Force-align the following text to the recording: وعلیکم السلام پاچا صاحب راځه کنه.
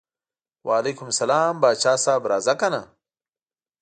وعلیکم 0.67 1.07
السلام 1.11 1.53
پاچا 1.61 1.93
صاحب 2.03 2.23
راځه 2.31 2.53
کنه. 2.61 2.81